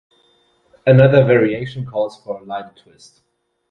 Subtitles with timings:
[0.87, 3.21] Another variation calls for a lime twist.